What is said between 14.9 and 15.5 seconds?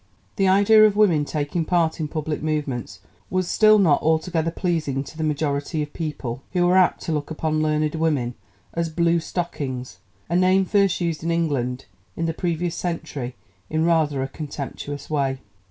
way.